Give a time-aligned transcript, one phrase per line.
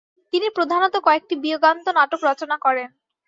[0.33, 2.89] তিনি প্রধানত কয়েকটি বিয়োগান্ত নাটক রচনা করেন।